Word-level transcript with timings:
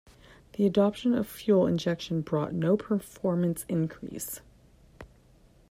The 0.53 0.65
adoption 0.65 1.13
of 1.13 1.27
fuel 1.27 1.67
injection 1.67 2.21
brought 2.21 2.55
no 2.55 2.75
performance 2.75 3.67
increase. 3.69 4.41